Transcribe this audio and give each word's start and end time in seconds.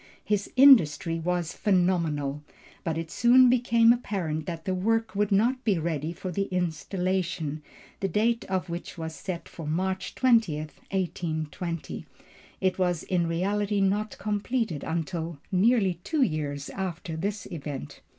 His 0.25 0.51
industry 0.55 1.19
was 1.19 1.53
phenomenal, 1.53 2.41
but 2.83 2.97
it 2.97 3.11
soon 3.11 3.51
became 3.51 3.93
apparent 3.93 4.47
that 4.47 4.65
the 4.65 4.73
work 4.73 5.13
would 5.15 5.31
not 5.31 5.63
be 5.63 5.77
ready 5.77 6.11
for 6.11 6.31
the 6.31 6.45
Installation, 6.45 7.61
the 7.99 8.07
date 8.07 8.43
of 8.45 8.67
which 8.67 8.97
was 8.97 9.13
set 9.13 9.47
for 9.47 9.67
March 9.67 10.15
20, 10.15 10.55
1820. 10.57 12.07
It 12.59 12.79
was 12.79 13.03
in 13.03 13.27
reality 13.27 13.79
not 13.79 14.17
completed 14.17 14.83
until 14.83 15.37
nearly 15.51 15.99
two 16.03 16.23
years 16.23 16.71
after 16.71 17.15
this 17.15 17.45
event. 17.51 18.01